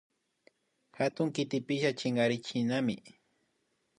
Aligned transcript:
Hatun 0.97 1.29
kitipika 1.35 1.89
chinkarinillami 1.99 2.95